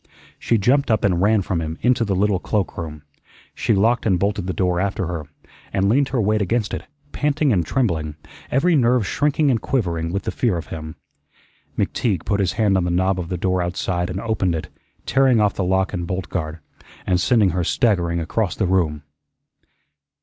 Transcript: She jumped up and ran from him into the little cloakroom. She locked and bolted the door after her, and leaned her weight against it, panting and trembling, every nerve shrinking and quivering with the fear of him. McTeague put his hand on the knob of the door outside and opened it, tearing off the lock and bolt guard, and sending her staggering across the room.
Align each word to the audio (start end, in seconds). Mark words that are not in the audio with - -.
She 0.39 0.57
jumped 0.57 0.89
up 0.89 1.03
and 1.03 1.21
ran 1.21 1.43
from 1.43 1.61
him 1.61 1.77
into 1.83 2.03
the 2.03 2.15
little 2.15 2.39
cloakroom. 2.39 3.03
She 3.53 3.75
locked 3.75 4.07
and 4.07 4.17
bolted 4.17 4.47
the 4.47 4.51
door 4.53 4.79
after 4.79 5.05
her, 5.05 5.27
and 5.71 5.87
leaned 5.89 6.07
her 6.09 6.19
weight 6.19 6.41
against 6.41 6.73
it, 6.73 6.85
panting 7.11 7.53
and 7.53 7.63
trembling, 7.63 8.15
every 8.49 8.75
nerve 8.75 9.05
shrinking 9.05 9.51
and 9.51 9.61
quivering 9.61 10.11
with 10.11 10.23
the 10.23 10.31
fear 10.31 10.57
of 10.57 10.65
him. 10.73 10.95
McTeague 11.77 12.25
put 12.25 12.39
his 12.39 12.53
hand 12.53 12.77
on 12.77 12.83
the 12.85 12.89
knob 12.89 13.19
of 13.19 13.29
the 13.29 13.37
door 13.37 13.61
outside 13.61 14.09
and 14.09 14.19
opened 14.19 14.55
it, 14.55 14.69
tearing 15.05 15.39
off 15.39 15.53
the 15.53 15.63
lock 15.63 15.93
and 15.93 16.07
bolt 16.07 16.29
guard, 16.29 16.57
and 17.05 17.21
sending 17.21 17.51
her 17.51 17.63
staggering 17.63 18.19
across 18.19 18.55
the 18.55 18.65
room. 18.65 19.03